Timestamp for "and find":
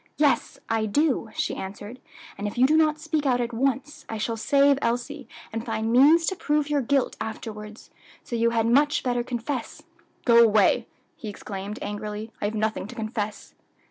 5.53-5.91